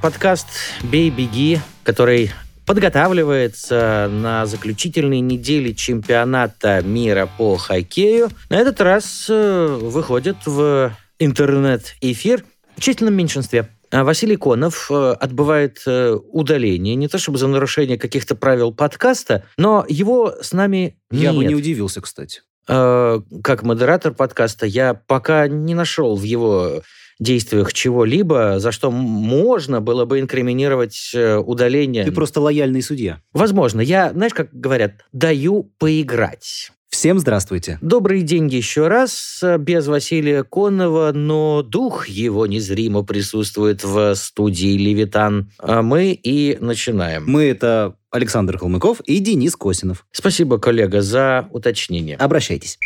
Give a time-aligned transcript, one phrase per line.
[0.00, 0.46] Подкаст
[0.84, 2.30] «Бей, беги», который
[2.66, 8.28] подготавливается на заключительной неделе чемпионата мира по хоккею.
[8.48, 12.44] На этот раз э, выходит в интернет-эфир
[12.76, 13.70] в численном меньшинстве.
[13.90, 19.46] А Василий Конов э, отбывает э, удаление, не то чтобы за нарушение каких-то правил подкаста,
[19.56, 22.42] но его с нами Я бы не удивился, кстати.
[22.66, 26.82] Как модератор подкаста, я пока не нашел в его
[27.18, 32.04] действиях чего-либо, за что можно было бы инкриминировать э, удаление.
[32.04, 33.20] Ты просто лояльный судья.
[33.32, 33.80] Возможно.
[33.80, 36.70] Я, знаешь, как говорят, даю поиграть.
[36.90, 37.78] Всем здравствуйте.
[37.82, 39.40] Добрый день еще раз.
[39.42, 45.50] э, Без Василия Конова, но дух его незримо присутствует в студии «Левитан».
[45.58, 47.24] А мы и начинаем.
[47.26, 50.06] Мы— это Александр Калмыков и Денис Косинов.
[50.12, 52.16] Спасибо, коллега, за уточнение.
[52.16, 52.78] Обращайтесь.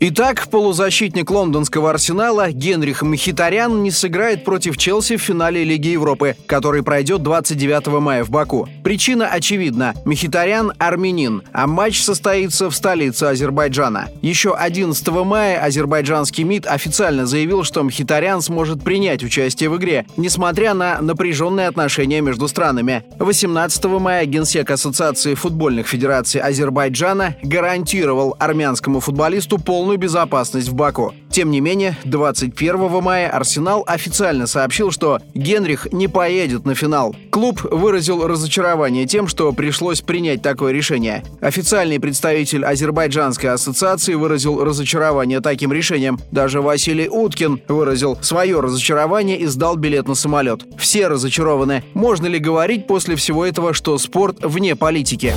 [0.00, 6.84] Итак, полузащитник лондонского арсенала Генрих Мхитарян не сыграет против Челси в финале Лиги Европы, который
[6.84, 8.68] пройдет 29 мая в Баку.
[8.84, 9.94] Причина очевидна.
[10.04, 14.08] Мхитарян– армянин, а матч состоится в столице Азербайджана.
[14.22, 20.74] Еще 11 мая азербайджанский МИД официально заявил, что Мхитарян сможет принять участие в игре, несмотря
[20.74, 23.02] на напряженные отношения между странами.
[23.18, 31.14] 18 мая Генсек Ассоциации футбольных федераций Азербайджана гарантировал армянскому футболисту полную безопасность в Баку.
[31.30, 37.14] Тем не менее, 21 мая Арсенал официально сообщил, что Генрих не поедет на финал.
[37.30, 41.22] Клуб выразил разочарование тем, что пришлось принять такое решение.
[41.40, 46.18] Официальный представитель Азербайджанской ассоциации выразил разочарование таким решением.
[46.32, 50.62] Даже Василий Уткин выразил свое разочарование и сдал билет на самолет.
[50.76, 51.84] Все разочарованы.
[51.94, 55.32] Можно ли говорить после всего этого, что спорт вне политики?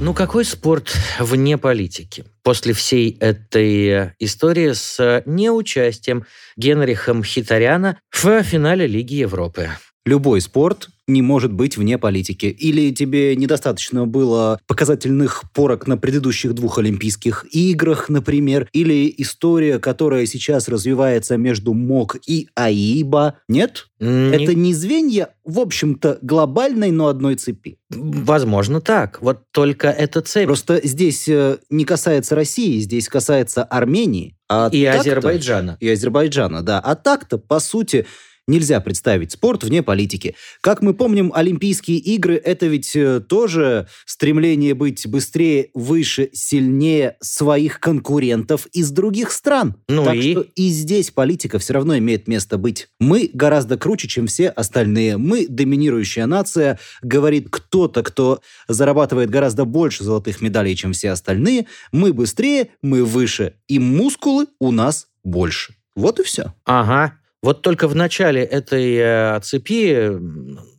[0.00, 2.24] Ну, какой спорт вне политики?
[2.44, 9.70] После всей этой э, истории с э, неучастием Генриха Мхитаряна в финале Лиги Европы.
[10.06, 12.46] Любой спорт не может быть вне политики.
[12.46, 20.26] Или тебе недостаточно было показательных порок на предыдущих двух Олимпийских играх, например, или история, которая
[20.26, 23.38] сейчас развивается между МОК и АИБа.
[23.48, 23.88] Нет?
[24.00, 27.78] Не- Это не звенья, в общем-то, глобальной, но одной цепи.
[27.90, 29.20] Возможно, так.
[29.22, 34.36] Вот только эта цепь Просто здесь э, не касается России, здесь касается Армении.
[34.48, 35.76] А и Азербайджана.
[35.80, 36.80] И Азербайджана, да.
[36.80, 38.06] А так-то, по сути,
[38.46, 40.34] нельзя представить спорт вне политики.
[40.60, 47.80] Как мы помним, Олимпийские игры— это ведь э, тоже стремление быть быстрее, выше, сильнее своих
[47.80, 49.76] конкурентов из других стран.
[49.88, 50.32] Ну так и?
[50.32, 52.88] что и здесь политика все равно имеет место быть.
[53.00, 55.16] Мы гораздо круче, чем все остальные.
[55.16, 61.66] Мы доминирующая нация, говорит кто-то, кто зарабатывает гораздо больше золотых медалей, чем все остальные.
[61.92, 65.74] Мы быстрее, мы выше, и мускулы у нас больше.
[65.94, 66.54] Вот и все.
[66.64, 67.18] Ага.
[67.44, 70.18] Вот только в начале этой э, цепи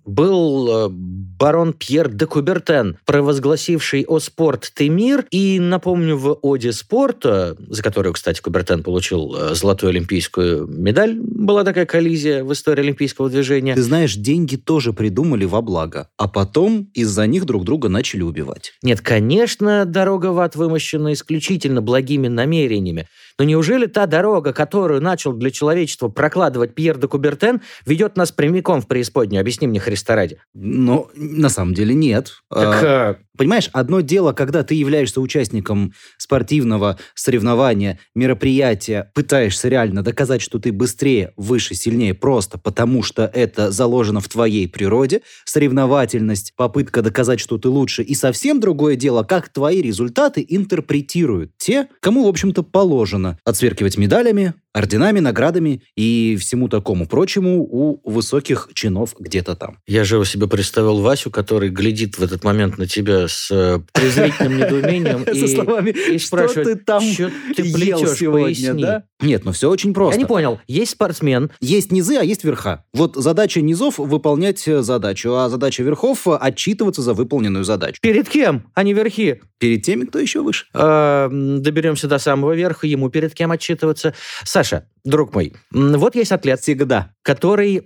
[0.04, 5.26] был э, барон Пьер де Кубертен, провозгласивший «О спорт ты мир».
[5.30, 11.64] И, напомню, в «Оде спорта», за которую, кстати, Кубертен получил э, золотую олимпийскую медаль, была
[11.64, 13.76] такая коллизия в истории олимпийского движения.
[13.76, 18.74] Ты знаешь, деньги тоже придумали во благо, а потом из-за них друг друга начали убивать.
[18.82, 23.08] Нет, конечно, дорога в ад вымощена исключительно благими намерениями.
[23.38, 28.82] Но неужели та дорога, которую начал для человечества прокладывать Пьер де Кубертен, ведет нас прямиком
[28.82, 29.42] в преисподнюю?
[29.42, 30.38] Объясни мне, Христа ради.
[30.54, 32.34] Но на самом деле нет.
[32.50, 40.04] Так, А, э, Понимаешь, одно дело, когда ты являешься участником спортивного соревнования, мероприятия, пытаешься реально
[40.04, 46.54] доказать, что ты быстрее, выше, сильнее, просто потому что это заложено в твоей природе, соревновательность,
[46.56, 52.26] попытка доказать, что ты лучше, и совсем другое дело, как твои результаты интерпретируют те, кому,
[52.26, 59.56] в общем-то, положено отсверкивать медалями, орденами, наградами и всему такому прочему у высоких чинов где-то
[59.56, 59.78] там.
[59.88, 63.80] Я же у себя представил Васю, который глядит в этот момент на тебя с э,
[63.94, 68.84] презрительным недоумением и, словами, и что спрашивает, ты там «Чё ты плетешь, сегодня, поясни».
[68.84, 69.04] да?
[69.22, 70.20] Нет, ну все очень просто.
[70.20, 70.60] Я не понял.
[70.68, 72.84] Есть спортсмен, Есть низы, а есть верха.
[72.94, 78.00] Вот задача низов– выполнять задачу, а задача верхов– отчитываться за выполненную задачу.
[78.02, 79.42] перед кем, а не верхи?
[79.58, 80.66] Перед теми, кто еще выше.
[80.74, 84.14] Э, м, доберемся до самого верха, ему перед кем отчитываться.
[84.44, 84.95] Саша, Саша.
[85.06, 86.60] Друг мой, вот есть атлет.
[86.60, 87.12] Всегда.
[87.22, 87.84] Который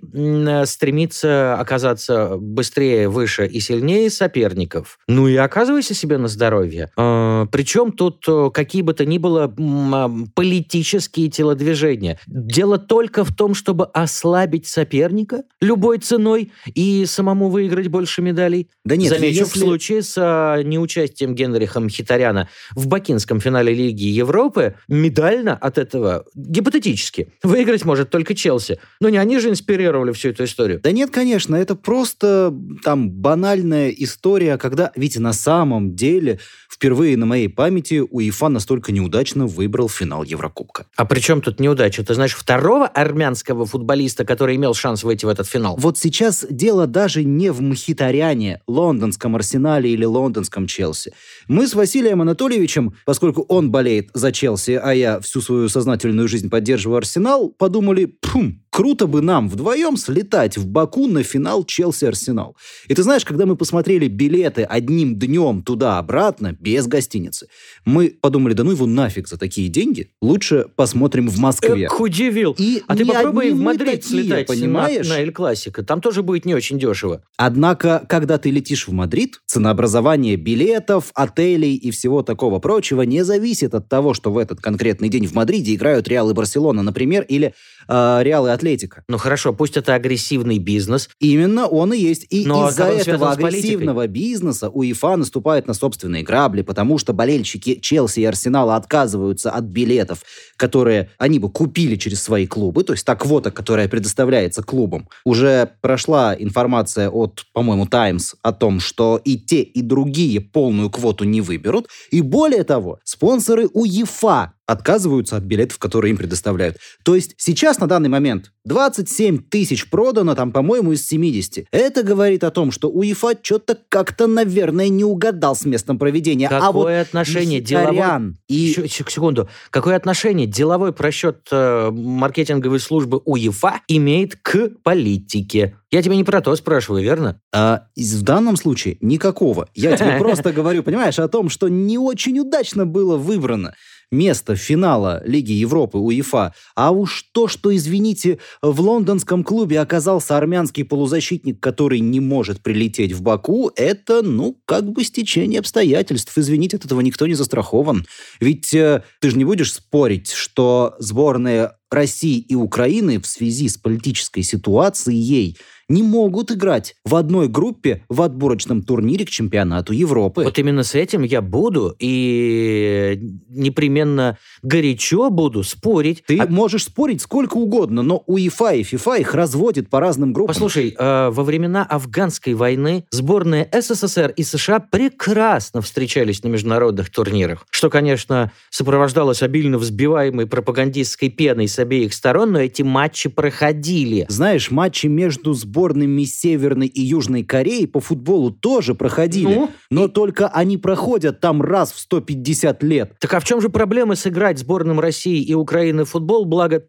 [0.66, 4.98] стремится оказаться быстрее, выше и сильнее соперников.
[5.08, 6.92] Ну и оказывайся себе на здоровье.
[6.98, 12.20] А, Причем тут э, какие бы то ни было а, политические телодвижения.
[12.28, 18.70] Дело только в том, чтобы ослабить соперника любой ценой и самому выиграть больше медалей.
[18.86, 19.60] Да нет, Замечу, если...
[19.60, 26.26] в случае с а, неучастием Генриха Мхитаряна в бакинском финале Лиги Европы медально от этого,
[26.36, 27.09] гипотетически,
[27.44, 28.80] выиграть может только Челси.
[29.00, 30.80] Но не они же инспирировали всю эту историю.
[30.82, 32.54] Да нет, конечно, это просто
[32.84, 36.40] там банальная история, когда, ведь на самом деле
[36.70, 40.86] впервые на моей памяти УЕФА настолько неудачно выбрал финал Еврокубка.
[40.96, 42.04] А при чем тут неудача?
[42.06, 45.76] Ты знаешь второго армянского футболиста, который имел шанс выйти в этот финал?
[45.78, 51.14] Вот сейчас дело даже не в Мхитаряне, лондонском Арсенале или лондонском Челси.
[51.48, 56.50] Мы с Василием Анатольевичем, поскольку он болеет за Челси, а я всю свою сознательную жизнь
[56.50, 62.56] поддерживаю Арсенал, подумали, пум, круто бы нам вдвоем слетать в Баку на финал Челси-Арсенал.
[62.88, 67.48] И ты знаешь, когда мы посмотрели билеты одним днем туда-обратно, без гостиницы,
[67.86, 71.86] мы подумали, да ну его нафиг за такие деньги, лучше посмотрим в Москве.
[71.86, 72.56] Эх, удивил.
[72.58, 75.08] И а ты попробуй в Мадрид такие, слетать понимаешь?
[75.08, 75.84] на, на Эль Классика.
[75.84, 77.24] Там тоже будет не очень дешево.
[77.38, 83.74] Однако, когда ты летишь в Мадрид, ценообразование билетов, отелей и всего такого прочего не зависит
[83.74, 87.54] от того, что в этот конкретный день в Мадриде играют Реал и Барселона, например, или
[87.90, 89.04] э, Реал и Атлетика.
[89.10, 91.10] Ну хорошо, пусть это агрессивный бизнес.
[91.20, 92.26] Именно он и есть.
[92.30, 98.26] И из-за этого агрессивного бизнеса УЕФА наступает на собственные грабли, потому что болельщики Челси и
[98.26, 100.22] Арсенала отказываются от билетов,
[100.56, 105.10] которые они бы купили через свои клубы, то есть та квота, которая предоставляется клубам.
[105.26, 111.24] Уже прошла информация от, по-моему, Times о том, что и те, и другие полную квоту
[111.24, 111.88] не выберут.
[112.12, 116.78] И более того, спонсоры УЕФА отказываются от билетов, которые им предоставляют.
[117.04, 121.66] То есть сейчас на данный момент 27 тысяч продано, там, по-моему, из 70.
[121.72, 126.48] Это говорит о том, что УЕФА что-то как-то, наверное, не угадал с местом проведения.
[126.48, 128.36] Какое а вот отношение деловой...
[128.48, 129.50] и секунду.
[129.72, 135.76] Какое отношение деловой просчет э, маркетинговой службы УЕФА имеет к политике?
[135.92, 137.42] Я тебя не про то спрашиваю, верно?
[137.52, 139.68] А, в данном случае никакого.
[139.74, 143.74] Я тебе просто говорю, понимаешь, о том, что не очень удачно было выбрано
[144.12, 146.54] место финала Лиги Европы УЕФА.
[146.76, 153.14] А уж то, что, извините, в лондонском клубе оказался армянский полузащитник, который не может прилететь
[153.14, 156.38] в Баку, это, ну, как бы стечение обстоятельств.
[156.38, 158.06] Извините, от этого никто не застрахован.
[158.40, 163.78] Ведь э, ты же не будешь спорить, что сборная России и Украины в связи с
[163.78, 165.58] политической ситуацией
[165.90, 170.44] не могут играть в одной группе в отборочном турнире к чемпионату Европы.
[170.44, 173.20] Вот именно с этим я буду и
[173.50, 176.24] непременно горячо буду спорить.
[176.26, 180.54] Ты А- можешь спорить сколько угодно, но УЕФА и ФИФА их разводят по разным группам.
[180.54, 187.66] Послушай, э, во времена афганской войны сборные СССР и США прекрасно встречались на международных турнирах,
[187.72, 194.26] что, конечно, сопровождалось обильно взбиваемой пропагандистской пеной с обеих сторон, но эти матчи проходили.
[194.30, 195.79] Знаешь, матчи между сборными
[196.26, 199.54] Северной и Южной Кореи по футболу тоже проходили.
[199.54, 199.72] Ну?
[199.90, 203.14] Но только они проходят там раз в 150 лет.
[203.20, 206.84] Так а в чем же проблема сыграть сборным России и Украины в футбол, благо,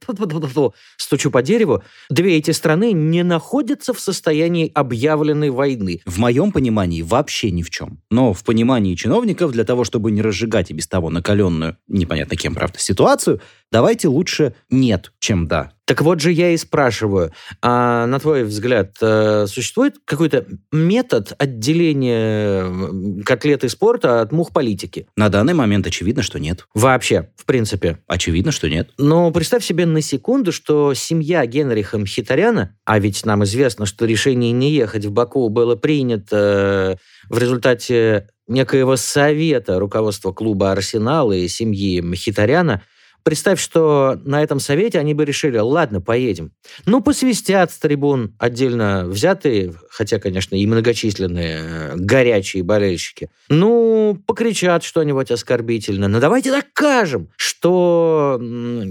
[0.97, 6.01] стучу по дереву, две эти страны не находятся в состоянии объявленной войны.
[6.07, 8.01] В моем понимании вообще ни в чем.
[8.11, 12.55] Но в понимании чиновников, для того, чтобы не разжигать и без того накаленную, непонятно кем,
[12.55, 15.73] правда, ситуацию, давайте лучше нет, чем да.
[15.91, 17.33] Так вот же я и спрашиваю,
[17.63, 25.09] а на твой взгляд, э, существует какой-то метод отделения котлеты спорта от мух политики?
[25.17, 26.69] На данный момент очевидно, что нет.
[26.75, 27.99] Вообще, в принципе.
[28.07, 28.91] Очевидно, что нет.
[28.99, 34.53] Но представь себе на секунду, что семья Генриха Мхитаряна, а ведь нам известно, что решение
[34.53, 41.49] не ехать в Баку было принято э, в результате некоего совета руководства клуба «Арсенал» и
[41.49, 42.85] семьи Мхитаряна,
[43.31, 46.51] Представь, что на этом совете они бы решили, ладно, поедем.
[46.85, 53.31] Ну, посвистят с трибун отдельно взятые, хотя, конечно, и многочисленные э, горячие болельщики.
[53.49, 56.09] Ну, покричат что-нибудь оскорбительно.
[56.09, 58.43] Но давайте докажем, что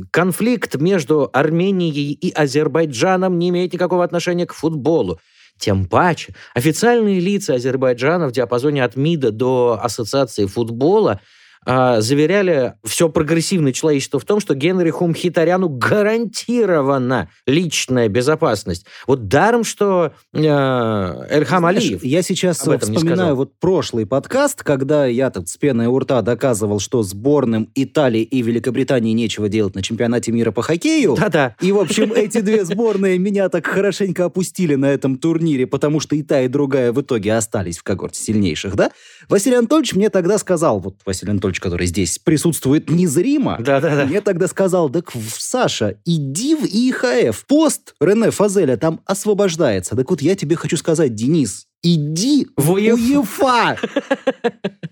[0.10, 5.20] конфликт между Арменией и Азербайджаном не имеет никакого отношения к футболу.
[5.58, 11.20] Тем паче, официальные лица Азербайджана в диапазоне от МИДа до Ассоциации футбола
[11.66, 18.86] а, заверяли все прогрессивное человечество в том, что Генриху Мхитаряну гарантирована личная безопасность.
[19.08, 24.64] Вот даром, что э, Эльхам Знаешь, Алиев Я сейчас об этом вспоминаю вот прошлый подкаст,
[24.64, 29.76] когда я тут с пеной у рта доказывал, что сборным Италии и Великобритании нечего делать
[29.76, 31.16] на чемпионате мира по хоккею.
[31.20, 31.56] Да-да.
[31.62, 36.16] И, в общем, эти две сборные меня так хорошенько опустили на этом турнире, потому что
[36.16, 38.92] и та, и другая в итоге остались в когорте сильнейших, да?
[39.28, 44.06] Василий Анатольевич мне тогда сказал, вот Василий Анатольевич, который здесь присутствует незримо, Да-да-да.
[44.06, 47.46] мне тогда сказал, так, Саша, иди в ИХФ.
[47.48, 49.96] Пост Рене Фазеля там освобождается.
[49.96, 53.78] Так вот, я тебе хочу сказать, Денис, иди В УЕФА.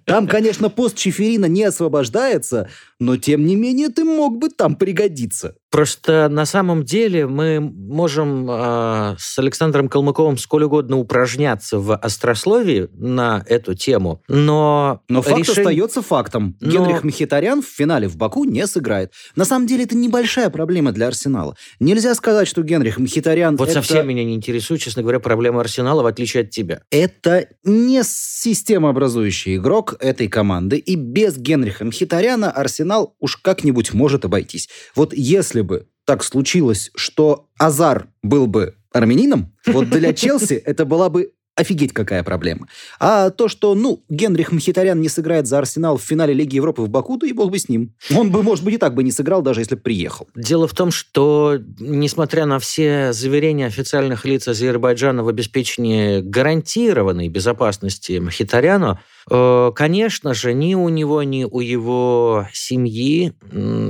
[0.05, 5.55] Там, конечно, пост Чеферина не освобождается, но, тем не менее, ты мог бы там пригодиться.
[5.69, 12.87] Просто на самом деле мы можем э, с Александром Калмыковым сколь угодно упражняться в острословии
[12.93, 15.01] на эту тему, но...
[15.09, 16.55] Но факт решень- остается фактом.
[16.61, 19.11] Но- Генрих Мхитарян в финале в Баку не сыграет.
[19.35, 21.57] На самом деле, это небольшая проблема для Арсенала.
[21.81, 23.57] Нельзя сказать, что Генрих Мхитарян...
[23.57, 23.81] Вот это...
[23.81, 26.76] совсем меня не интересует, честно говоря, проблема Арсенала, в отличие от тебя.
[26.89, 34.69] Это не системообразующий игрок этой команды, и без Генриха Мхитаряна Арсенал уж как-нибудь может обойтись.
[34.95, 41.09] Вот если бы так случилось, что Азар был бы армянином, вот для Челси это была
[41.09, 42.67] бы офигеть какая проблема.
[42.99, 46.89] А то, что, ну, Генрих Мхитарян не сыграет за Арсенал в финале Лиги Европы в
[46.89, 47.93] Баку, да и бог бы с ним.
[48.15, 50.27] Он бы, может быть, и так бы не сыграл, даже если бы приехал.
[50.35, 58.19] Дело в том, что, несмотря на все заверения официальных лиц Азербайджана в обеспечении гарантированной безопасности
[58.19, 58.99] Мхитаряну,
[59.29, 63.33] конечно же, ни у него, ни у его семьи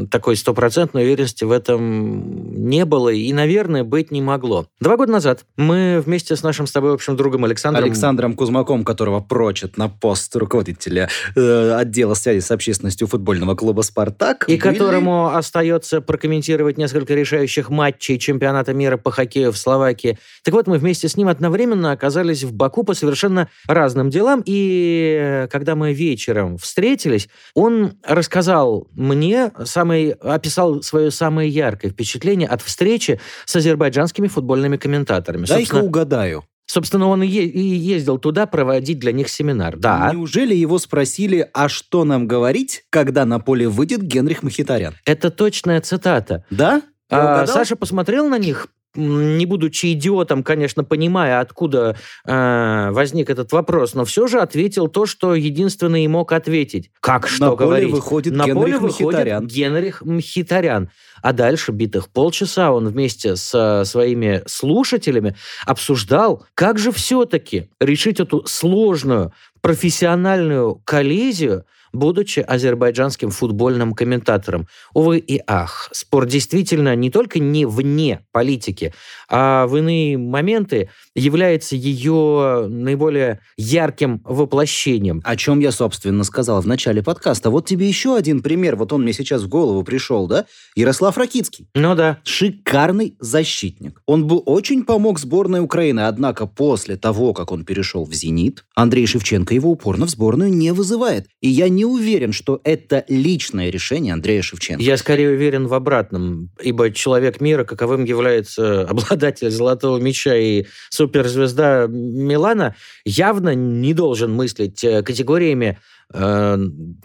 [0.10, 4.68] такой стопроцентной уверенности в этом не было и, наверное, быть не могло.
[4.80, 7.86] Два года назад мы вместе с нашим с тобой общим другом Александром...
[7.86, 14.46] Александром Кузмаком, которого прочат на пост руководителя э, отдела связи с общественностью футбольного клуба «Спартак».
[14.48, 20.18] И были- которому остается прокомментировать несколько решающих матчей чемпионата мира по хоккею в Словакии.
[20.44, 24.42] Так вот, мы вместе с ним одновременно оказались в Баку по совершенно разным делам.
[24.46, 32.48] И э, когда мы вечером встретились, он рассказал мне, самый, описал свое самое яркое впечатление
[32.48, 35.46] от встречи с азербайджанскими футбольными комментаторами.
[35.46, 36.44] Дай-ка угадаю.
[36.66, 39.78] собственно, он и ездил туда проводить для них семинар.
[39.78, 44.96] Да, Неужели его спросили, а что нам говорить, когда на поле выйдет Генрих Мхитарян?
[45.06, 46.46] это точная цитата.
[46.50, 46.82] Да?
[47.10, 47.46] А?
[47.48, 54.06] Саша посмотрел на них, не будучи идиотом, конечно, понимая, откуда э, возник этот вопрос, но
[54.06, 56.92] все же ответил то, что единственное и мог ответить.
[57.00, 57.92] Как что на поле говорить?
[57.92, 59.48] выходит на Генрих поле выходит Мхитарян.
[59.48, 60.90] Генрих Мхитарян.
[61.22, 68.46] А дальше битых полчаса он вместе с своими слушателями обсуждал, как же все-таки решить эту
[68.46, 74.68] сложную профессиональную коллизию, будучи азербайджанским футбольным комментатором.
[74.94, 78.94] Увы и ах, спорт действительно не только не вне политики,
[79.30, 85.22] а в иные моменты является ее наиболее ярким воплощением.
[85.24, 87.50] О чем я, собственно, сказал в начале подкаста.
[87.50, 88.76] Вот тебе еще один пример.
[88.76, 90.46] Вот он мне сейчас в голову пришел, да?
[90.76, 91.68] Ярослав Ракицкий.
[91.74, 92.20] Ну да.
[92.24, 94.02] Шикарный защитник.
[94.06, 99.08] Он бы очень помог сборной Украины, однако после того, как он перешел в «Зенит», Андрей
[99.08, 101.28] Шевченко его упорно в сборную не вызывает.
[101.42, 104.82] И я не уверен, что это личное решение Андрея Шевченко.
[104.84, 111.88] Я скорее уверен в обратном, ибо человек мира, каковым является обладатель золотого мяча и суперзвезда
[111.90, 112.76] Милана,
[113.06, 115.78] явно не должен мыслить э, категориями
[116.14, 116.58] э,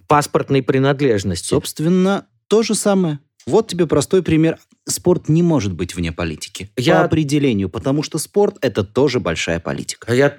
[0.09, 1.49] паспортной принадлежности.
[1.49, 3.19] Собственно, то же самое.
[3.47, 4.59] Вот тебе простой пример.
[4.89, 6.71] Спорт не может быть вне политики.
[6.77, 10.13] Я- По определению, потому что спорт– это тоже большая политика.
[10.15, 10.39] Я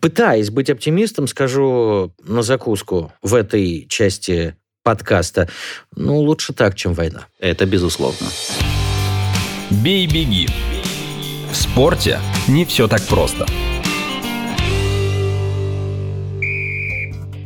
[0.00, 5.48] пытаясь быть оптимистом, скажу на закуску в этой части подкаста,
[5.96, 7.26] ну, лучше так, чем война.
[7.40, 8.28] Это безусловно.
[9.70, 10.46] Бей-беги.
[11.50, 13.46] В спорте не все так просто.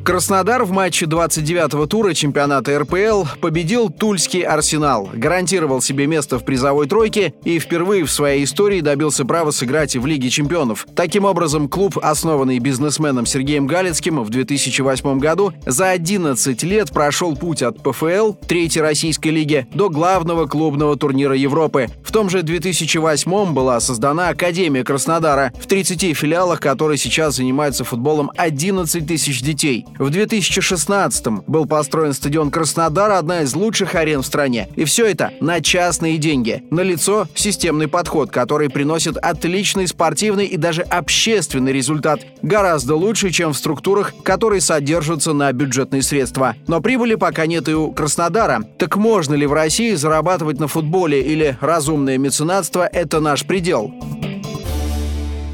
[0.08, 6.88] Краснодар в матче 29-го тура чемпионата РПЛ победил Тульский Арсенал, гарантировал себе место в призовой
[6.88, 10.86] тройке и впервые в своей истории добился права сыграть в Лиге чемпионов.
[10.96, 17.60] Таким образом, клуб, основанный бизнесменом Сергеем Галицким в 2008 году, за 11 лет прошел путь
[17.60, 21.88] от ПФЛ, третьей российской лиги, до главного клубного турнира Европы.
[22.02, 28.30] В том же 2008 была создана Академия Краснодара, в 30 филиалах которой сейчас занимаются футболом
[28.38, 29.84] 11 тысяч детей.
[29.98, 34.68] В 2016-м был построен стадион Краснодара, одна из лучших арен в стране.
[34.76, 36.62] И все это на частные деньги.
[36.70, 42.20] Налицо системный подход, который приносит отличный спортивный и даже общественный результат.
[42.42, 46.54] Гораздо лучше, чем в структурах, которые содержатся на бюджетные средства.
[46.68, 48.62] Но прибыли пока нет и у Краснодара.
[48.78, 53.92] Так можно ли в России зарабатывать на футболе или разумное меценатство– это наш предел?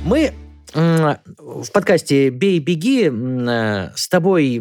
[0.05, 0.35] Мы
[0.75, 4.55] в подкасте «Бей, беги» э, с тобой,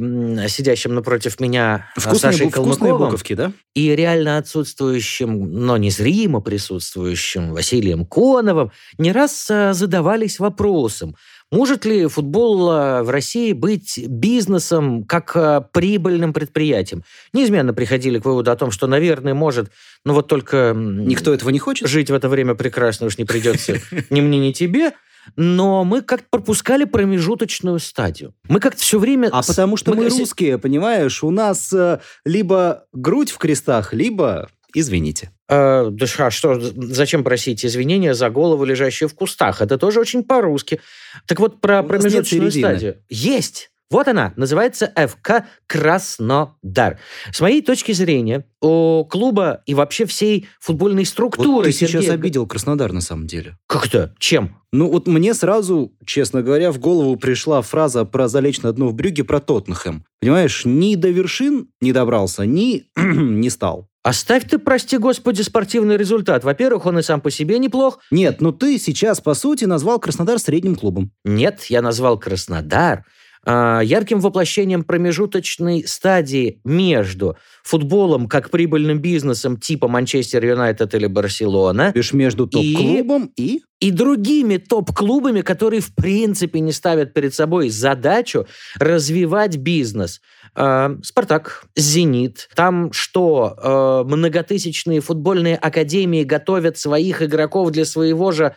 [0.47, 3.51] сидящим напротив меня э, вкусные, Сашей Калмыковым буковки, да?
[3.73, 11.15] и реально отсутствующим, но незримо присутствующим Василием Коновым, не раз э, задавались вопросом,
[11.51, 17.03] может ли футбол в России быть бизнесом как прибыльным предприятием?
[17.31, 19.69] Неизменно приходили к выводу о том, что, наверное, может,
[20.03, 20.73] но вот только...
[20.75, 21.87] Никто этого не хочет?
[21.87, 23.79] Жить в это время прекрасно уж не придется
[24.09, 24.93] ни мне, ни тебе
[25.35, 28.33] но мы как-то пропускали промежуточную стадию.
[28.47, 29.29] Мы как-то все время...
[29.31, 34.49] А потому что мы, мы русские, понимаешь, у нас э, либо грудь в крестах, либо
[34.73, 35.31] извините.
[35.49, 39.61] Э, да а что, зачем просить извинения за голову, лежащую в кустах?
[39.61, 40.81] Это тоже очень по-русски.
[41.27, 42.97] Так вот, про промежуточную стадию.
[43.09, 43.69] Есть!
[43.93, 46.97] Вот она, называется ФК «Краснодар».
[47.31, 51.51] С моей точки зрения, у клуба и вообще всей футбольной структуры...
[51.51, 52.01] Вот ты Сергей...
[52.01, 53.55] сейчас обидел Краснодар на самом деле.
[53.67, 54.57] Как то Чем?
[54.71, 58.95] Ну вот мне сразу, честно говоря, в голову пришла фраза про залечь на дно в
[58.95, 60.03] брюге про Тоттенхэм.
[60.19, 63.89] Понимаешь, ни до вершин не добрался, ни не стал.
[64.01, 66.43] Оставь ты, прости господи, спортивный результат.
[66.43, 67.99] Во-первых, он и сам по себе неплох.
[68.09, 71.11] Нет, ну ты сейчас, по сути, назвал Краснодар средним клубом.
[71.23, 73.05] Нет, я назвал Краснодар
[73.45, 81.91] ярким воплощением промежуточной стадии между футболом как прибыльным бизнесом типа Манчестер Юнайтед или Барселона.
[81.93, 83.43] Лишь между топ-клубом и...
[83.43, 88.45] И другими топ-клубами, которые в принципе не ставят перед собой задачу
[88.79, 90.21] развивать бизнес.
[90.55, 92.49] А, Спартак, Зенит.
[92.55, 98.55] Там что, а, многотысячные футбольные академии готовят своих игроков для своего же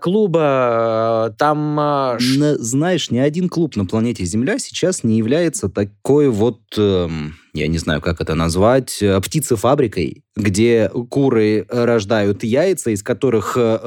[0.00, 1.34] клуба.
[1.36, 2.16] Там...
[2.20, 6.60] Знаешь, ни один клуб на планете Земля сейчас не является такой вот...
[6.76, 13.54] Эм я не знаю, как это назвать, э, птицефабрикой, где куры рождают яйца, из которых
[13.56, 13.78] э,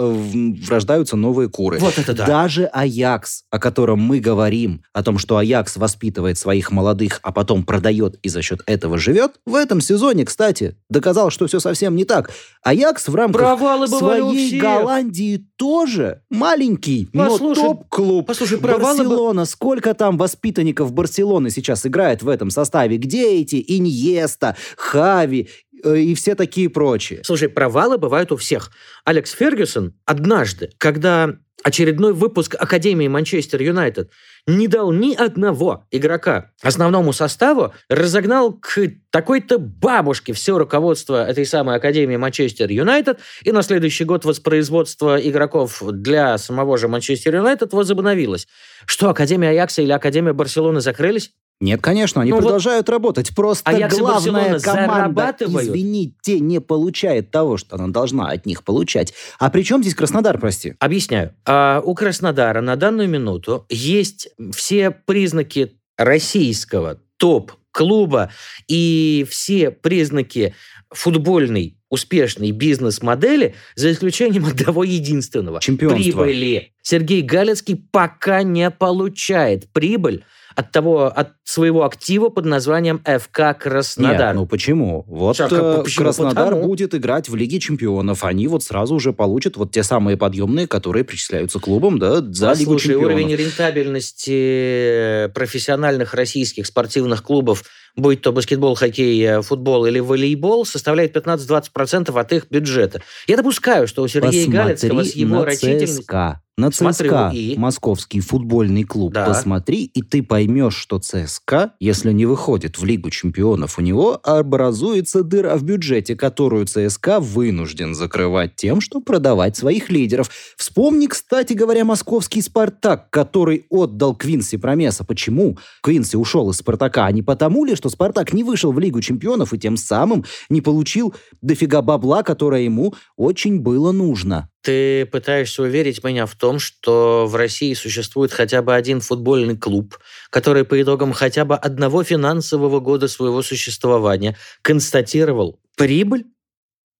[0.69, 1.79] рождаются новые куры.
[1.79, 2.25] Вот это да.
[2.25, 7.63] Даже Аякс, о котором мы говорим, о том, что Аякс воспитывает своих молодых, а потом
[7.63, 12.05] продает и за счет этого живет, в этом сезоне, кстати, доказал, что все совсем не
[12.05, 12.31] так.
[12.63, 18.27] Аякс в рамках провалы своей Голландии тоже маленький, послушай, но топ-клуб.
[18.27, 22.97] Послушай, провалы Барселона, сколько там воспитанников Барселоны сейчас играет в этом составе?
[22.97, 25.49] Где эти Месси, Иньеста, Хави
[25.83, 27.21] э, и все такие прочие.
[27.23, 28.71] Слушай, провалы бывают у всех.
[29.05, 34.11] Алекс Фергюсон однажды, когда очередной выпуск Академии Манчестер Юнайтед
[34.47, 38.79] не дал ни одного игрока основному составу, разогнал к
[39.11, 45.81] такой-то бабушке все руководство этой самой Академии Манчестер Юнайтед, и на следующий год воспроизводство игроков
[45.81, 48.47] для самого же Манчестер Юнайтед возобновилось.
[48.85, 51.31] Что, Академия Аякса или Академия Барселоны закрылись?
[51.63, 53.33] Нет, конечно, они ну продолжают вот, работать.
[53.33, 59.13] Просто а главная команда, извините, не получает того, что она должна от них получать.
[59.39, 60.75] А при чем здесь Краснодар, прости?
[60.79, 61.33] Объясняю.
[61.45, 68.29] А у Краснодара на данную минуту есть все признаки российского топ-клуба
[68.67, 70.55] и все признаки
[70.89, 75.59] футбольной успешной бизнес-модели, за исключением одного единственного.
[75.61, 76.23] Чемпионства.
[76.23, 76.71] Прибыли.
[76.81, 80.23] Сергей Галецкий пока не получает прибыль
[80.55, 84.27] от того, от своего актива под названием ФК Краснодар.
[84.27, 85.03] Нет, ну почему?
[85.07, 86.05] Вот Шаг, э, почему?
[86.05, 86.67] Краснодар Потому...
[86.67, 88.23] будет играть в Лиге Чемпионов.
[88.23, 92.59] Они вот сразу уже получат вот те самые подъемные, которые причисляются клубам, да, за Послушай,
[92.59, 93.05] Лигу Чемпионов.
[93.05, 97.63] уровень рентабельности профессиональных российских спортивных клубов
[97.95, 103.01] будь то баскетбол, хоккей, э, футбол или волейбол, составляет 15-20% от их бюджета.
[103.27, 106.42] Я допускаю, что у Сергея Посмотри Галицкого с его рачительностью...
[106.55, 107.57] На ЦСКА, и...
[107.57, 109.25] московский футбольный клуб, да.
[109.25, 115.23] посмотри, и ты поймешь, что ЦСКА, если не выходит в Лигу чемпионов, у него образуется
[115.23, 120.29] дыра в бюджете, которую ЦСКА вынужден закрывать тем, что продавать своих лидеров.
[120.55, 125.03] Вспомни, кстати говоря, московский «Спартак», который отдал Квинси Промеса.
[125.03, 127.07] Почему Квинси ушел из «Спартака»?
[127.07, 130.61] А не потому ли, что «Спартак» не вышел в Лигу чемпионов и тем самым не
[130.61, 134.49] получил дофига бабла, которое ему очень было нужно?
[134.63, 139.99] Ты пытаешься уверить меня в том, что в России существует хотя бы один футбольный клуб,
[140.29, 146.23] который по итогам хотя бы одного финансового года своего существования констатировал прибыль?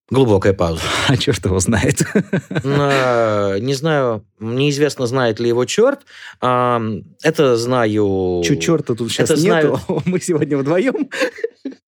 [0.10, 0.82] Глубокая пауза.
[1.08, 2.02] А черт его знает.
[2.66, 6.02] На, не знаю, неизвестно, знает ли его черт.
[6.42, 6.82] А,
[7.22, 8.42] это знаю...
[8.46, 9.80] Чуть черта тут сейчас Это нету.
[9.86, 10.02] знаю.
[10.06, 11.10] Мы сегодня вдвоем.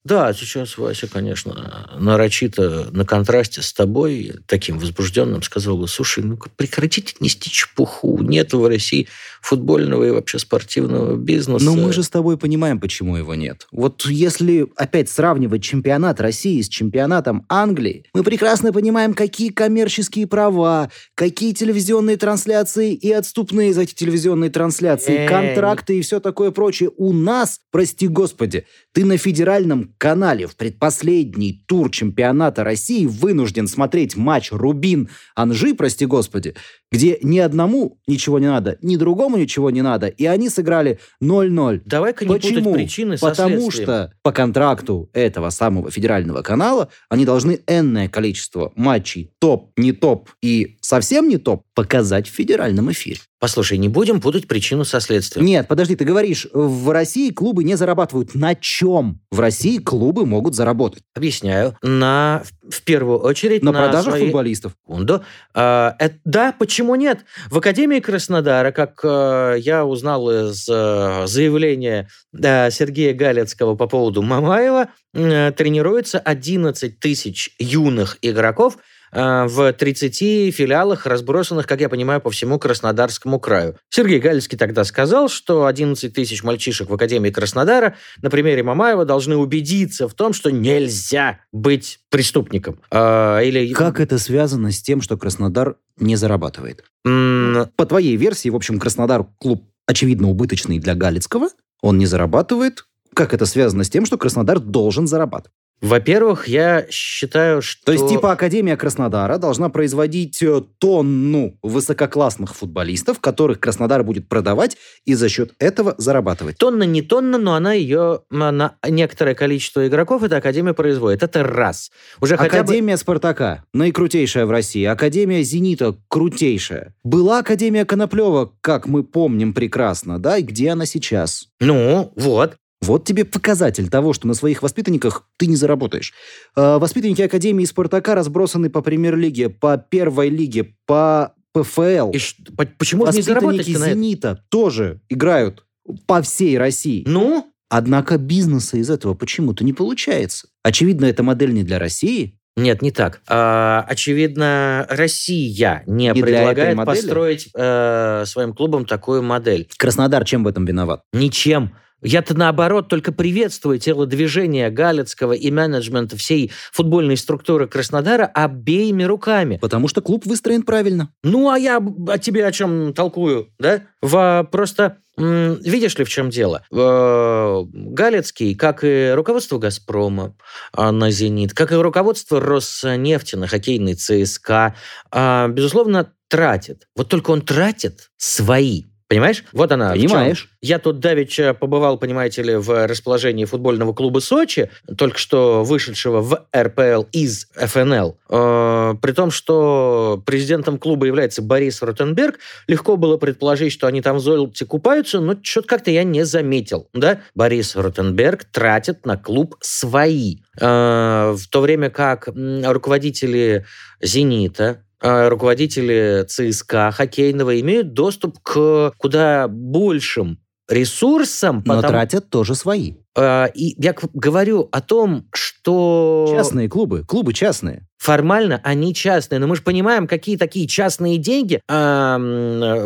[0.05, 6.37] Да, сейчас Вася, конечно, нарочито на контрасте с тобой, таким возбужденным, сказал бы, слушай, ну
[6.55, 8.21] прекратите нести чепуху.
[8.21, 9.07] Нет в России
[9.41, 11.65] футбольного и вообще спортивного бизнеса.
[11.65, 13.67] Но мы же с тобой понимаем, почему его нет.
[13.71, 20.91] Вот если опять сравнивать чемпионат России с чемпионатом Англии, мы прекрасно понимаем, какие коммерческие права,
[21.15, 22.44] какие телевизионные трансляции
[22.93, 25.27] и отступные за эти телевизионные трансляции, Эй.
[25.27, 26.91] контракты и все такое прочее.
[26.97, 34.15] У нас, прости господи, ты на федеральном канале в предпоследний тур чемпионата России вынужден смотреть
[34.15, 36.55] матч Рубин-Анжи, прости господи,
[36.95, 41.81] где ни одному ничего не надо, ни другому ничего не надо, и они сыграли 0-0.
[41.85, 42.63] Давай-ка не Почему?
[42.63, 43.85] путать причины со Потому следствием.
[43.85, 50.29] что по контракту этого самого федерального канала они должны энное количество матчей топ, не топ
[50.41, 53.19] и совсем не топ показать в федеральном эфире.
[53.45, 55.45] Послушай, не будем путать причину со следствием.
[55.45, 58.33] Нет, подожди, ты говоришь, в России клубы не зарабатывают.
[58.33, 59.21] На чем?
[59.29, 61.03] В России клубы могут заработать.
[61.13, 61.77] Объясняю.
[61.83, 64.71] На, в первую очередь На, на, продажах свои- футболистов.
[64.81, 65.23] секунду.
[65.53, 67.19] А, э, да, почему нет?
[67.51, 74.23] В Академии Краснодара, как э, я узнал из э, заявления э, Сергея Галецкого по поводу
[74.23, 82.21] Мамаева, э, тренируется 11 тысяч юных игроков э, в 30 филиалах, разбросанных, как я понимаю,
[82.21, 83.77] по всему Краснодарскому краю.
[83.89, 89.37] Сергей Галецкий тогда сказал, что 11 тысяч мальчишек в Академии Краснодара на примере Мамаева должны
[89.37, 92.79] убедиться в том, что нельзя быть преступником.
[92.91, 93.73] Э, или...
[93.73, 96.83] Как это связано с тем, что Краснодар не зарабатывает?
[97.03, 101.49] По твоей версии, в общем, Краснодар клуб очевидно убыточный для Галицкого,
[101.81, 102.85] он не зарабатывает.
[103.13, 105.53] Как это связано с тем, что Краснодар должен зарабатывать?
[105.81, 107.85] Во-первых, я считаю, что...
[107.85, 114.77] То есть, типа, Академия Краснодара должна производить э, тонну высококлассных футболистов, которых Краснодар будет продавать
[115.05, 116.57] и за счет этого зарабатывать.
[116.57, 121.23] Тонна не тонна, но она ее на некоторое количество игроков эта Академия производит.
[121.23, 121.91] Это раз.
[122.21, 122.57] Уже хотя бы...
[122.57, 124.85] Академия Спартака, наикрутейшая в России.
[124.85, 126.95] Академия Зенита, крутейшая.
[127.03, 130.37] Была Академия Коноплева, как мы помним прекрасно, да?
[130.37, 131.49] И где она сейчас?
[131.59, 132.55] Ну, вот.
[132.85, 136.13] Вот тебе показатель того, что на своих воспитанниках ты не заработаешь.
[136.55, 142.11] Э, Воспитанники Академии Спартака разбросаны по премьер-лиге, по первой лиге, по ПФЛ.
[142.11, 143.89] И ш- по- почему не заработать на это?
[143.93, 145.63] «Зенита» тоже играют
[146.07, 147.03] по всей России.
[147.07, 150.47] Ну, Однако бизнеса из этого почему-то не получается.
[150.63, 152.39] Очевидно, эта модель не для России.
[152.55, 153.21] нет, не так.
[153.27, 159.67] А, очевидно, Россия не, для предлагает построить э, своим клубом такую модель.
[159.77, 161.01] Краснодар чем в этом виноват?
[161.11, 161.75] Ничем.
[162.01, 169.57] Я-то наоборот только приветствую телодвижение Галицкого и менеджмента всей футбольной структуры Краснодара обеими руками.
[169.61, 171.11] Потому что клуб выстроен правильно.
[171.23, 171.77] Ну, а я
[172.07, 173.83] о тебе о чем толкую, да?
[174.01, 176.63] В, просто, видишь ли, в чем дело?
[176.69, 180.35] Галицкий, как и руководство «Газпрома»
[180.73, 184.75] а, на «Зенит», как и руководство «Роснефти» на хоккейный ЦСКА,
[185.11, 186.87] а, безусловно, тратит.
[186.95, 188.83] Вот только он тратит свои.
[189.07, 189.43] Понимаешь?
[189.51, 189.91] Вот она.
[189.91, 190.49] Понимаешь?
[190.61, 196.47] Я тут давеча побывал, понимаете ли, в расположении футбольного клуба Сочи, только что вышедшего в
[196.55, 198.17] РПЛ из ФНЛ.
[198.29, 204.17] Э, при том, что президентом клуба является Борис Ротенберг, легко было предположить, что они там
[204.17, 206.89] в золоте купаются, но что-то как-то я не заметил.
[206.93, 207.21] Да?
[207.35, 210.37] Борис Ротенберг тратит на клуб свои.
[210.59, 213.65] Э, в то время как руководители
[214.01, 222.95] «Зенита», руководители ЦСКА хоккейного имеют доступ к куда большим ресурсам, Но потому- тратят тоже свои.
[223.17, 227.03] э, и я говорю о том, что Частные клубы.
[227.05, 227.87] Клубы частные.
[228.05, 231.59] Формально они частные, но мы же понимаем, какие такие частные деньги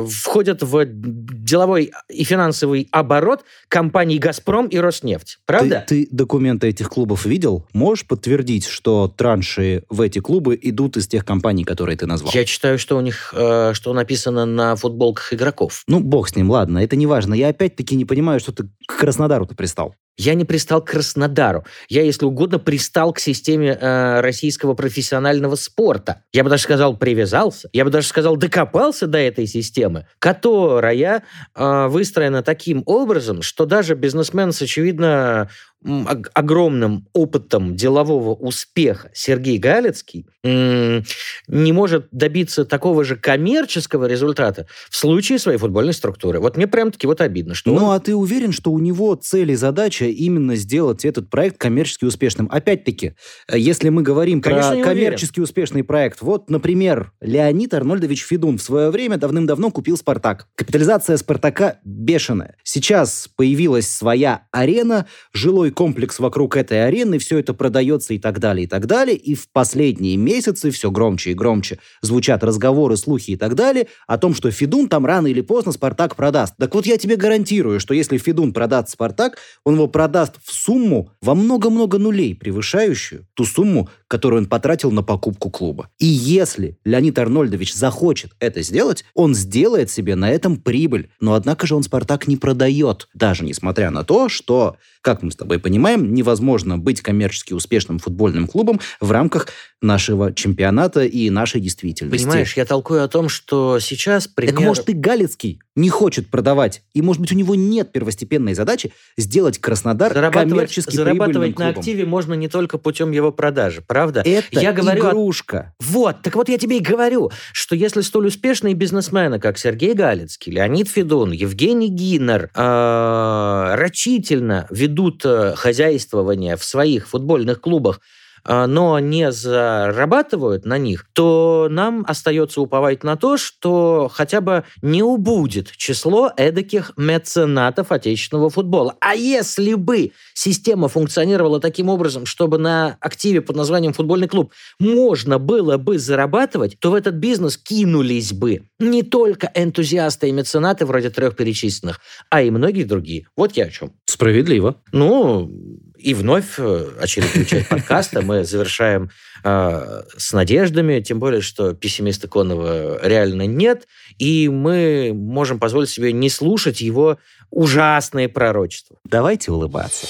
[0.10, 5.40] входят в деловой и финансовый оборот компаний «Газпром» и «Роснефть».
[5.46, 5.84] Правда?
[5.86, 7.66] Ты, ты документы этих клубов видел?
[7.74, 12.32] Можешь подтвердить, что транши в эти клубы идут из тех компаний, которые ты назвал?
[12.34, 15.84] Я читаю, что у них, э, что написано на футболках игроков.
[15.88, 17.34] Ну, бог с ним, ладно, это не важно.
[17.34, 19.96] Я опять-таки не понимаю, что ты к Краснодару-то пристал.
[20.20, 21.64] Я не пристал к Краснодару.
[21.88, 26.24] Я, если угодно, пристал к системе э, российского профессионального спорта.
[26.34, 27.70] Я бы даже сказал, привязался.
[27.72, 31.24] Я бы даже сказал, докопался до этой системы, которая
[31.56, 35.50] э, выстроена таким образом, что даже бизнесмен с, очевидно,
[35.84, 45.40] огромным опытом делового успеха Сергей Галицкий не может добиться такого же коммерческого результата в случае
[45.40, 46.40] своей футбольной структуры.
[46.40, 47.96] Вот мне прям-таки вот обидно, что Ну, он...
[47.96, 52.50] а ты уверен, что у него цель и задача именно сделать этот проект коммерчески успешным?
[52.52, 53.14] Опять-таки,
[53.48, 55.06] э, если мы говорим Конечно, не про уверен.
[55.06, 60.48] коммерчески успешный проект, вот, например, Леонид Арнольдович Федун в свое время давным-давно купил «Спартак».
[60.56, 62.56] Капитализация «Спартака» бешеная.
[62.64, 68.66] Сейчас появилась своя арена, жилой комплекс вокруг этой арены, все это продается и так далее,
[68.66, 69.16] и так далее.
[69.16, 74.18] И в последние месяцы все громче и громче звучат разговоры, слухи и так далее о
[74.18, 76.56] том, что Федун там рано или поздно «Спартак» продаст.
[76.58, 81.12] Так вот, я тебе гарантирую, что если Федун продаст «Спартак», он его продаст в сумму
[81.22, 85.90] во много-много нулей, превышающую ту сумму, которую он потратил на покупку клуба.
[86.00, 91.10] И если Леонид Арнольдович захочет это сделать, он сделает себе на этом прибыль.
[91.20, 95.36] Но однако же он «Спартак» не продает, даже несмотря на то, что, как мы с
[95.36, 99.48] тобой понимаем, невозможно быть коммерчески успешным футбольным клубом в рамках
[99.82, 102.26] нашего чемпионата и нашей действительности.
[102.26, 104.56] Понимаешь, я толкую о том, что сейчас пример...
[104.56, 108.92] Так может и Галицкий не хочет продавать, и может быть у него нет первостепенной задачи
[109.18, 111.80] сделать Краснодар зарабатывать, коммерчески зарабатывать на клубом.
[111.80, 114.22] активе можно не только путем его продажи, правда?
[114.26, 115.74] Это Я говорю о- игрушка.
[115.80, 120.52] Вот, так вот я тебе и говорю, что если столь успешные бизнесмены, как Сергей Галицкий,
[120.52, 128.02] Леонид Федун, Евгений Гиннер, э, рачительно ведут э, хозяйствование в своих футбольных клубах,
[128.46, 135.04] но не зарабатывают на них, то нам остается уповать на то, что хотя бы не
[135.04, 138.96] убудет число эдаких меценатов отечественного футбола.
[139.02, 145.40] А если бы система функционировала таким образом, чтобы на активе под названием футбольный клуб можно
[145.40, 151.10] было бы зарабатывать, то в этот бизнес кинулись бы не только энтузиасты и меценаты вроде
[151.10, 152.00] трех перечисленных,
[152.30, 153.28] а и многие другие.
[153.36, 153.94] Вот я о чем.
[154.06, 154.76] Справедливо.
[154.92, 155.52] Ну,
[155.98, 159.10] и вновь э, очередную часть подкаста мы завершаем
[159.44, 163.88] э, с надеждами, тем более, что пессимиста Конова реально нет,
[164.20, 167.18] и мы можем позволить себе не слушать его
[167.50, 168.98] ужасные пророчества.
[169.04, 170.08] Давайте улыбаться.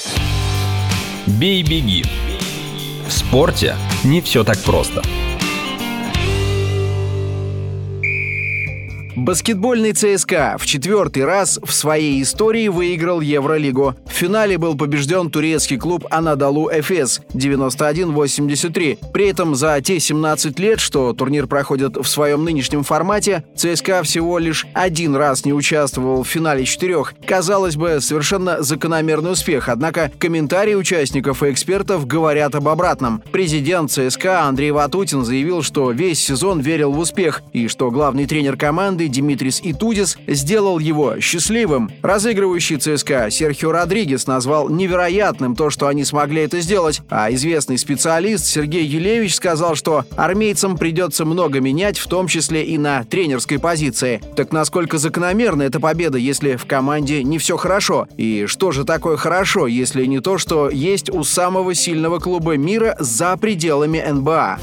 [1.28, 2.04] Бей-беги.
[3.08, 5.02] В спорте не все так просто.
[9.20, 13.96] Баскетбольный ЦСКА в четвертый раз в своей истории выиграл Евролигу.
[14.06, 19.12] В финале был побежден турецкий клуб Анадолу Эфес 91-83.
[19.12, 24.40] При этом за те 17 лет, что турнир проходит в своем нынешнем формате, ЦСКА всего
[24.40, 27.14] лишь один раз не участвовал в финале четырех.
[27.26, 33.22] Казалось бы, совершенно закономерный успех, однако комментарии участников и экспертов говорят об обратном.
[33.34, 38.56] Президент ЦСКА Андрей Ватутин заявил, что весь сезон верил в успех и что главный тренер
[38.56, 41.92] команды Димитрис Итудис сделал его счастливым.
[42.02, 48.46] Разыгрывающий ЦСКА Серхио Родригес назвал невероятным то, что они смогли это сделать, а известный специалист
[48.46, 54.22] Сергей Елевич сказал, что армейцам придется много менять, в том числе и на тренерской позиции.
[54.36, 58.08] Так насколько закономерна эта победа, если в команде не все хорошо?
[58.18, 62.96] И что же такое хорошо, если не то, что есть у самого сильного клуба мира
[63.00, 64.60] за пределами НБА?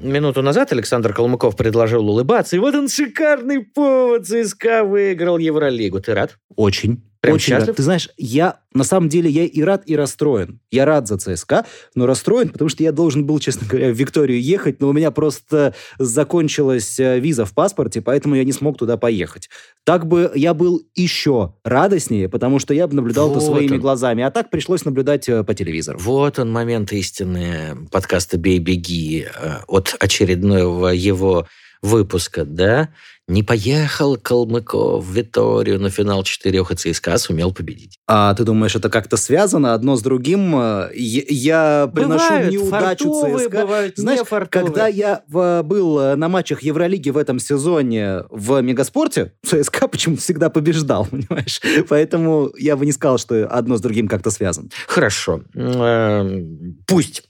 [0.00, 4.26] Минуту назад Александр Калмыков предложил улыбаться, и вот он шикарный повод.
[4.26, 6.00] ЦСКА выиграл Евролигу.
[6.00, 6.38] Ты рад?
[6.56, 7.02] Очень.
[7.20, 7.68] Прям очень счастлив?
[7.68, 7.76] рад.
[7.76, 10.60] Ты знаешь, я на самом деле я и рад, и расстроен.
[10.70, 14.40] Я рад за ЦСКА, но расстроен, потому что я должен был, честно говоря, в Викторию
[14.40, 18.96] ехать, но у меня просто закончилась э, виза в паспорте, поэтому я не смог туда
[18.96, 19.50] поехать.
[19.84, 23.80] Так бы я был еще радостнее, потому что я бы наблюдал это Вот своими он.
[23.80, 25.98] глазами, а так пришлось наблюдать э, по телевизору.
[25.98, 31.46] Вот он момент истины подкаста «Бей-беги» э, от очередного его
[31.82, 32.90] выпуска, да?
[33.30, 37.96] Не поехал Калмыков в Виторию на финал четырех, и ЦСКА сумел победить.
[38.08, 40.54] А ты думаешь, это как-то связано одно с другим?
[40.56, 43.60] Э, Я, я приношу Бывают неудачу фартовые, ЦСКА.
[43.60, 44.66] бывают Знаешь, нефартовые.
[44.66, 50.22] Когда я в- был э, на матчах Евролиги в этом сезоне в Мегаспорте, ЦСКА почему-то
[50.22, 51.60] всегда побеждал, понимаешь?
[51.88, 54.70] Поэтому я бы не сказал, что одно с другим как-то связано.
[54.88, 55.42] Хорошо.
[55.54, 57.22] Эм, Пусть.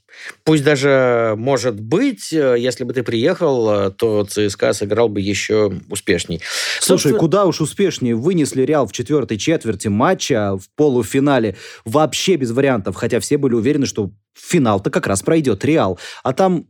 [0.43, 5.71] Пусть даже, может быть, э, если бы ты приехал, э, то ЦСКА сыграл бы еще
[5.89, 6.41] успешней.
[6.79, 11.55] Слушай, Собственно, куда уж успешнее вынесли Реал в четвертой четверти матча в полуфинале
[11.85, 15.99] вообще без вариантов, хотя все были уверены, что финал-то как раз пройдет Реал.
[16.23, 16.65] А там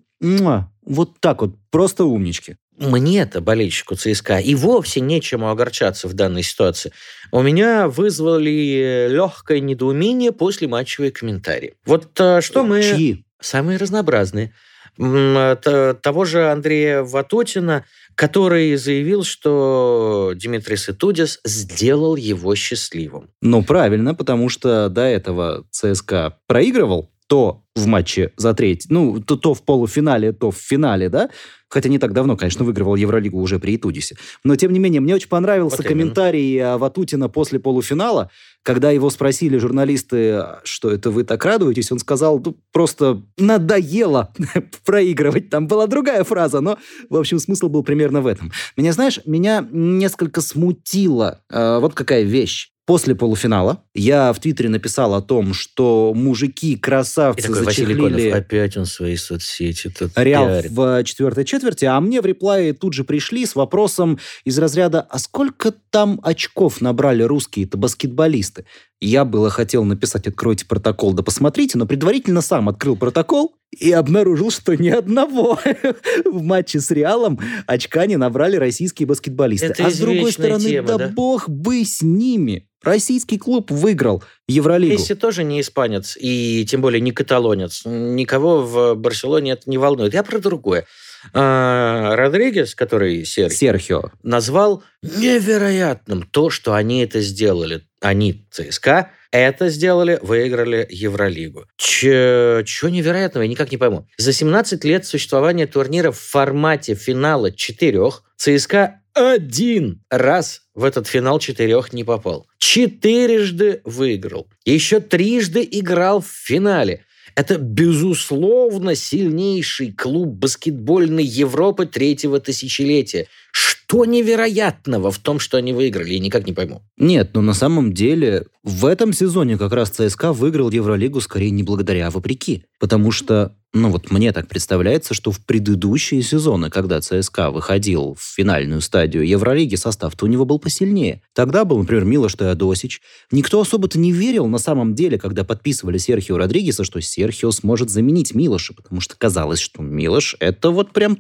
[0.85, 2.57] вот так вот, просто умнички.
[2.77, 6.91] Мне-то, болельщику ЦСКА, и вовсе нечему огорчаться в данной ситуации.
[7.31, 11.75] У меня вызвали легкое недоумение после матчевые комментарии.
[11.85, 12.81] Вот э, что мы...
[12.81, 13.23] Чьи?
[13.41, 14.53] Самые разнообразные.
[14.97, 23.29] того же Андрея Ватутина, который заявил, что Дмитрий Ситудис сделал его счастливым.
[23.41, 29.37] Ну, правильно, потому что до этого ЦСКА проигрывал то в матче за треть, ну, то,
[29.37, 31.29] то в полуфинале, то в финале, да,
[31.69, 34.17] хотя не так давно, конечно, выигрывал Евролигу уже при Итудисе.
[34.43, 36.77] Но, тем не менее, мне очень понравился вот комментарий именно.
[36.77, 38.29] Ватутина после полуфинала,
[38.63, 44.33] когда его спросили журналисты, что это вы так радуетесь, он сказал, ну, просто надоело
[44.85, 45.49] проигрывать.
[45.49, 48.51] Там была другая фраза, но, в общем, смысл был примерно в этом.
[48.75, 52.70] Меня, знаешь, меня несколько смутило э, вот какая вещь.
[52.85, 58.29] После полуфинала я в Твиттере написал о том, что мужики-красавцы такой, зачехлили...
[58.29, 60.71] опять он свои соцсети тут Реал пиарит.
[60.71, 65.19] в четвертой четверти, а мне в реплае тут же пришли с вопросом из разряда «А
[65.19, 68.65] сколько там очков набрали русские-то баскетболисты?»
[69.03, 74.51] Я было хотел написать «Откройте протокол, да посмотрите», но предварительно сам открыл протокол и обнаружил,
[74.51, 75.59] что ни одного
[76.25, 79.67] в матче с Реалом очка не набрали российские баскетболисты.
[79.67, 82.67] Это а с другой стороны, тема, да, да бог бы с ними.
[82.83, 84.93] Российский клуб выиграл Евролигу.
[84.93, 87.83] Месси тоже не испанец, и тем более не каталонец.
[87.85, 90.13] Никого в Барселоне это не волнует.
[90.13, 90.85] Я про другое.
[91.33, 97.83] А, Родригес, который Серхио, Серхио, назвал невероятным то, что они это сделали.
[98.01, 101.65] Они, ЦСКА, это сделали, выиграли Евролигу.
[101.77, 104.07] Чего невероятного, я никак не пойму.
[104.17, 111.39] За 17 лет существования турнира в формате финала четырех ЦСКА один раз в этот финал
[111.39, 112.47] четырех не попал.
[112.57, 114.47] Четырежды выиграл.
[114.65, 117.05] Еще трижды играл в финале.
[117.41, 123.25] Это, безусловно, сильнейший клуб баскетбольной Европы третьего тысячелетия.
[123.51, 126.13] Что невероятного в том, что они выиграли?
[126.13, 126.83] Я никак не пойму.
[126.97, 131.63] Нет, но на самом деле в этом сезоне как раз ЦСКА выиграл Евролигу скорее не
[131.63, 132.65] благодаря, а вопреки.
[132.79, 138.21] Потому что ну вот мне так представляется, что в предыдущие сезоны, когда ЦСКА выходил в
[138.21, 141.21] финальную стадию Евролиги, состав-то у него был посильнее.
[141.33, 143.01] Тогда был, например, Милош Теодосич.
[143.31, 148.35] Никто особо-то не верил на самом деле, когда подписывали Серхио Родригеса, что Серхио сможет заменить
[148.35, 151.15] Милоша, потому что казалось, что Милош— это вот прям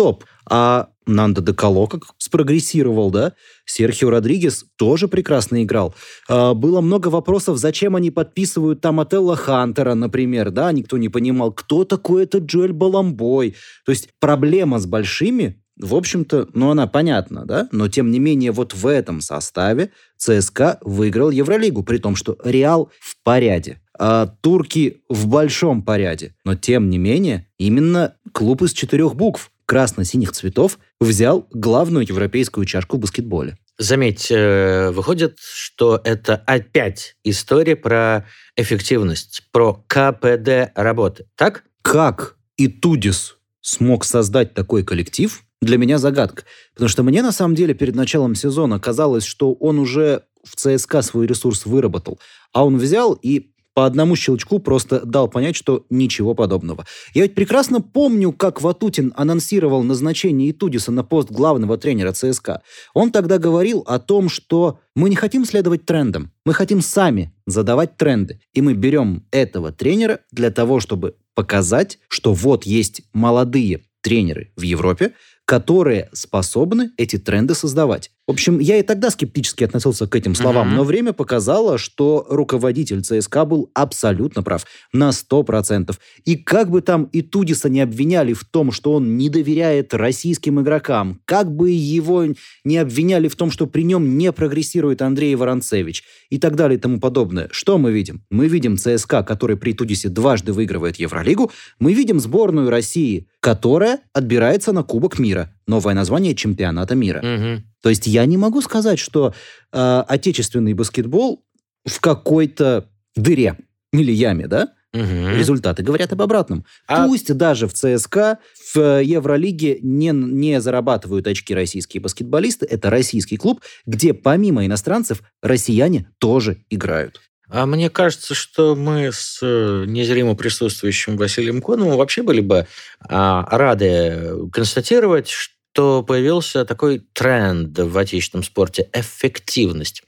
[0.00, 0.24] топ-топ.
[0.52, 3.34] А Нандо де Кало как спрогрессировал, да?
[3.66, 5.94] Серхио Родригес тоже прекрасно играл.
[6.28, 10.72] А, было много вопросов, зачем они подписывают там Отелло Хантера, например, да?
[10.72, 13.54] Никто не понимал, кто такой этот Джоэль Баламбой.
[13.84, 17.68] То есть проблема с большими в общем-то, ну, она понятна, да?
[17.72, 22.90] Но, тем не менее, вот в этом составе ЦСКА выиграл Евролигу, при том, что Реал
[23.00, 26.34] в порядке, а турки в большом порядке.
[26.44, 32.96] Но, тем не менее, именно клуб из четырех букв красно-синих цветов взял главную европейскую чашку
[32.96, 33.56] в баскетболе.
[33.78, 41.62] Заметь, э, выходит, что это опять история про эффективность, про КПД работы, так?
[41.82, 46.42] Как и Тудис смог создать такой коллектив, для меня загадка.
[46.74, 51.02] Потому что мне на самом деле перед началом сезона казалось, что он уже в ЦСКА
[51.02, 52.18] свой ресурс выработал.
[52.52, 56.86] А он взял и по одному щелчку просто дал понять, что ничего подобного.
[57.14, 62.62] Я ведь прекрасно помню, как Ватутин анонсировал назначение Итудиса на пост главного тренера ЦСКА.
[62.94, 67.96] Он тогда говорил о том, что мы не хотим следовать трендам, мы хотим сами задавать
[67.96, 68.40] тренды.
[68.52, 74.62] И мы берем этого тренера для того, чтобы показать, что вот есть молодые тренеры в
[74.62, 75.12] Европе,
[75.44, 78.12] которые способны эти тренды создавать.
[78.30, 80.76] В общем, я и тогда скептически относился к этим словам, uh-huh.
[80.76, 85.96] но время показало, что руководитель ЦСКА был абсолютно прав, на 100%.
[86.26, 90.60] И как бы там и Тудиса не обвиняли в том, что он не доверяет российским
[90.60, 92.26] игрокам, как бы его
[92.62, 96.80] не обвиняли в том, что при нем не прогрессирует Андрей Воронцевич и так далее и
[96.80, 98.22] тому подобное, что мы видим?
[98.30, 104.70] Мы видим ЦСКА, который при Тудисе дважды выигрывает Евролигу, мы видим сборную России, которая отбирается
[104.70, 107.18] на Кубок мира, новое название чемпионата мира.
[107.18, 107.62] Угу.
[107.82, 109.32] То есть я не могу сказать, что
[109.72, 111.42] э, отечественный баскетбол
[111.86, 113.56] в какой-то дыре
[113.92, 114.74] или яме, да?
[114.92, 115.36] Угу.
[115.36, 116.64] Результаты говорят об обратном.
[116.88, 117.06] А...
[117.06, 118.38] Пусть даже в ЦСКА,
[118.74, 122.66] в Евролиге не, не зарабатывают очки российские баскетболисты.
[122.66, 127.20] Это российский клуб, где помимо иностранцев россияне тоже играют.
[127.50, 132.68] А мне кажется, что мы с э, незримо присутствующим Василием Коновым вообще были бы
[133.00, 140.02] а, рады констатировать, что то появился такой тренд в отечественном спорте– эффективность.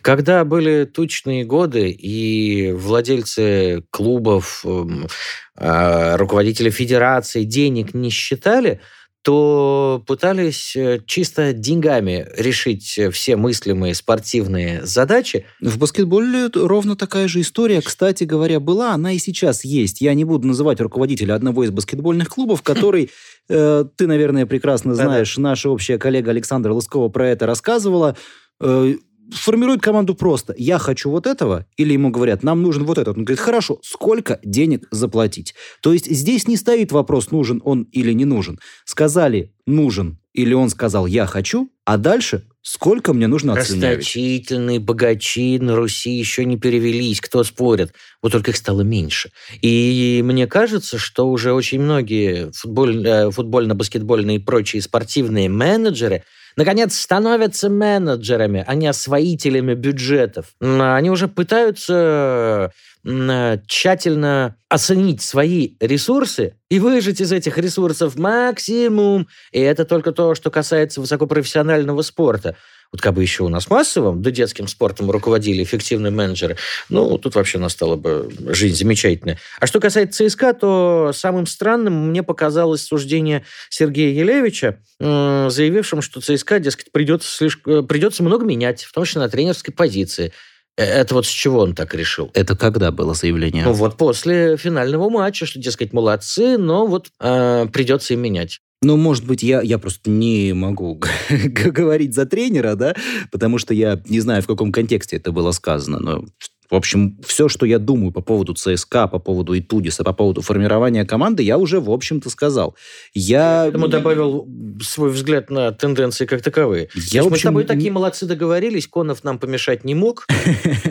[0.00, 5.08] Когда были тучные годы, и владельцы клубов, эм,
[5.56, 8.80] а, руководители федерации денег не считали,
[9.22, 15.44] то пытались э, чисто деньгами решить все мыслимые спортивные задачи.
[15.60, 20.00] В баскетболе ровно такая же история, кстати говоря, была, она и сейчас есть.
[20.00, 23.10] Я не буду называть руководителя одного из баскетбольных клубов, который,
[23.48, 28.16] э, ты, наверное, прекрасно знаешь, наша общая коллега Александра Лыскова про это рассказывала.
[28.60, 28.94] Э,
[29.32, 30.54] формирует команду просто.
[30.56, 33.16] Я хочу вот этого, или ему говорят, нам нужен вот этот.
[33.16, 35.54] Он говорит, хорошо, сколько денег заплатить?
[35.82, 38.58] То есть здесь не стоит вопрос, нужен он или не нужен.
[38.84, 43.98] Сказали, нужен, или он сказал, я хочу, а дальше сколько мне нужно оценивать.
[43.98, 47.94] Расточительные богачи на Руси еще не перевелись, кто спорит.
[48.22, 49.30] Вот только их стало меньше.
[49.62, 56.24] И мне кажется, что уже очень многие футболь, э, футбольно-баскетбольные и прочие спортивные менеджеры–
[56.58, 60.46] наконец, становятся менеджерами, а не освоителями бюджетов.
[60.60, 62.72] Они уже пытаются
[63.04, 69.28] тщательно оценить свои ресурсы и выжать из этих ресурсов максимум.
[69.52, 72.56] И это только то, что касается высокопрофессионального спорта.
[72.92, 76.56] Вот как бы еще у нас массовым, да детским спортом руководили эффективные менеджеры,
[76.88, 79.38] ну, тут вообще настала бы жизнь замечательная.
[79.60, 86.60] А что касается ЦСКА, то самым странным мне показалось суждение Сергея Елевича, заявившим, что ЦСКА,
[86.60, 90.32] дескать, придется, слишком, придется много менять, в том числе на тренерской позиции.
[90.78, 92.30] Э, это вот с чего он так решил?
[92.32, 93.64] Это когда было заявление?
[93.64, 98.60] Ну вот после финального матча, что, дескать, молодцы, но вот э, придется им менять.
[98.80, 101.00] Ну, может быть, я, я просто не могу
[101.30, 102.94] говорить за тренера, да,
[103.32, 106.24] потому что я не знаю, в каком контексте это было сказано, но
[106.70, 111.06] в общем, все, что я думаю по поводу ЦСКА, по поводу Итудиса, по поводу формирования
[111.06, 112.76] команды, я уже, в общем-то, сказал.
[113.14, 113.70] Я...
[113.72, 114.46] Ему добавил
[114.82, 116.90] свой взгляд на тенденции как таковые.
[116.94, 117.30] Я, общем...
[117.30, 120.26] Мы с тобой такие молодцы договорились, Конов нам помешать не мог,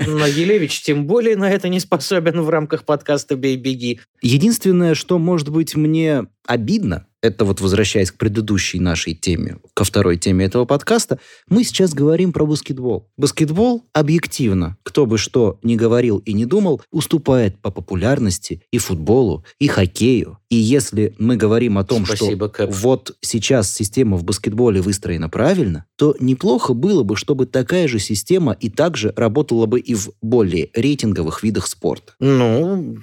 [0.07, 3.99] но Елевич тем более на это не способен в рамках подкаста «Бей-беги».
[4.23, 10.17] Единственное, что, может быть, мне обидно, это вот возвращаясь к предыдущей нашей теме, ко второй
[10.17, 13.09] теме этого подкаста, мы сейчас говорим про баскетбол.
[13.17, 19.43] Баскетбол объективно, кто бы что ни говорил и не думал, уступает по популярности и футболу,
[19.59, 20.37] и хоккею.
[20.49, 22.69] И если мы говорим о том, Спасибо, что Кэп.
[22.73, 28.53] вот сейчас система в баскетболе выстроена правильно, то неплохо было бы, чтобы такая же система
[28.53, 32.13] и также работала бы и в более рейтинговых видах спорта.
[32.19, 32.97] Ну,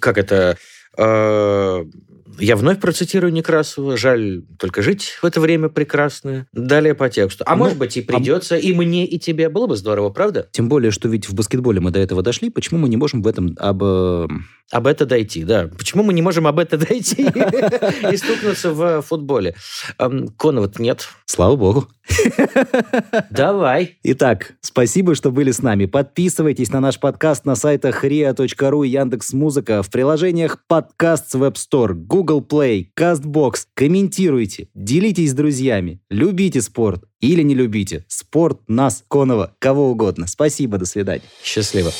[0.00, 0.58] как это...
[0.98, 1.84] Э,
[2.38, 3.96] я вновь процитирую Некрасова.
[3.96, 6.46] Жаль только жить в это время прекрасное.
[6.52, 7.44] Далее по тексту.
[7.46, 8.58] А ну, может быть и придется а...
[8.58, 9.48] и мне, и тебе.
[9.48, 10.48] Было бы здорово, правда?
[10.52, 12.50] Тем более, что ведь в баскетболе мы до этого дошли.
[12.50, 13.82] Почему мы не можем в этом об...
[13.82, 14.26] Э,
[14.70, 15.68] об это дойти, да.
[15.76, 17.22] Почему мы не можем об это дойти
[18.10, 19.54] и стукнуться в футболе?
[20.38, 21.08] Конова нет.
[21.26, 21.88] Слава богу.
[23.30, 23.98] Давай.
[24.02, 25.86] Итак, спасибо, что были с нами.
[25.86, 31.92] Подписывайтесь на наш подкаст на сайтах ria.ru и Яндекс.Музыка, в приложениях подкаст с Web Store,
[31.92, 33.66] Google Play, CastBox.
[33.74, 38.04] Комментируйте, делитесь с друзьями, любите спорт или не любите.
[38.08, 40.26] Спорт, нас, Конова, кого угодно.
[40.26, 41.22] Спасибо, до свидания.
[41.44, 41.92] Счастливо.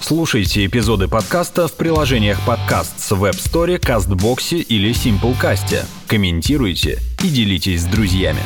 [0.00, 5.84] Слушайте эпизоды подкаста в приложениях подкаст с Web Store, CastBox или SimpleCast.
[6.08, 8.40] Комментируйте и делитесь с друзьями.